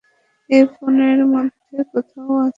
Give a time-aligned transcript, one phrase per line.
[0.39, 2.49] সে এই বনের মধ্যেই কোথাও আছে।